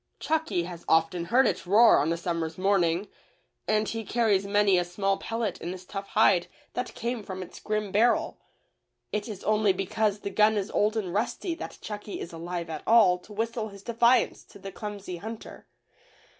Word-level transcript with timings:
Chucky 0.19 0.63
has 0.63 0.83
often 0.87 1.25
heard 1.25 1.45
it 1.45 1.67
roar 1.67 1.99
on 1.99 2.11
a 2.11 2.17
summer's 2.17 2.57
morning, 2.57 3.07
and 3.67 3.87
he 3.87 4.03
carries 4.03 4.47
many 4.47 4.79
a 4.79 4.83
small 4.83 5.17
pellet 5.19 5.61
in 5.61 5.71
his 5.71 5.85
tough 5.85 6.07
hide 6.07 6.47
that 6.73 6.95
came 6.95 7.21
from 7.21 7.43
its 7.43 7.59
grim 7.59 7.91
barrel. 7.91 8.39
It 9.11 9.29
is 9.29 9.43
only 9.43 9.73
because 9.73 10.21
the 10.21 10.31
gun 10.31 10.57
is 10.57 10.71
old 10.71 10.97
and 10.97 11.13
rusty 11.13 11.53
that 11.53 11.77
Chucky 11.81 12.19
is 12.19 12.33
alive 12.33 12.67
at 12.67 12.81
all 12.87 13.19
to 13.19 13.31
whistle 13.31 13.69
his 13.69 13.83
defiance 13.83 14.43
to 14.45 14.57
the 14.57 14.71
clumsy 14.71 15.17
hunter. 15.17 15.67